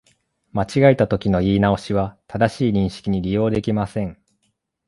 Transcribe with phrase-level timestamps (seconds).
[0.51, 4.19] 間違えたときの言い直しは、正しい認識に利用できません